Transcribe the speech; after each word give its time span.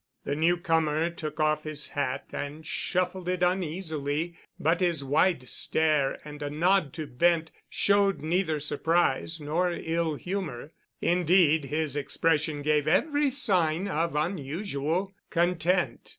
The 0.23 0.35
newcomer 0.35 1.11
took 1.11 1.39
off 1.39 1.61
his 1.63 1.89
hat 1.89 2.25
and 2.33 2.65
shuffled 2.65 3.29
in 3.29 3.43
uneasily, 3.43 4.35
but 4.59 4.79
his 4.79 5.03
wide 5.03 5.47
stare 5.47 6.17
and 6.25 6.41
a 6.41 6.49
nod 6.49 6.91
to 6.93 7.05
Bent 7.05 7.51
showed 7.69 8.19
neither 8.19 8.59
surprise 8.59 9.39
nor 9.39 9.71
ill 9.71 10.15
humor. 10.15 10.71
Indeed, 11.01 11.65
his 11.65 11.95
expression 11.95 12.63
gave 12.63 12.87
every 12.87 13.29
sign 13.29 13.87
of 13.87 14.15
unusual 14.15 15.13
content. 15.29 16.09